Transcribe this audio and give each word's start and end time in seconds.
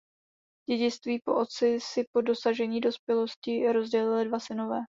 Dědictví 0.69 1.19
po 1.25 1.35
otci 1.35 1.79
si 1.79 2.03
po 2.11 2.21
dosažení 2.21 2.79
dospělosti 2.81 3.71
rozdělili 3.73 4.25
dva 4.25 4.39
synové. 4.39 4.79